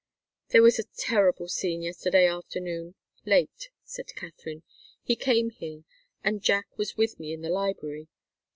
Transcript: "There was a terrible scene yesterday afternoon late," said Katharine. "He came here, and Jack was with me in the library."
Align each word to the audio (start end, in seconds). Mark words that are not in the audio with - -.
"There 0.49 0.63
was 0.63 0.79
a 0.79 0.83
terrible 0.97 1.47
scene 1.47 1.83
yesterday 1.83 2.25
afternoon 2.25 2.95
late," 3.23 3.69
said 3.83 4.15
Katharine. 4.15 4.63
"He 5.03 5.15
came 5.15 5.51
here, 5.51 5.83
and 6.23 6.41
Jack 6.41 6.65
was 6.75 6.97
with 6.97 7.19
me 7.19 7.33
in 7.33 7.41
the 7.41 7.51
library." 7.51 8.07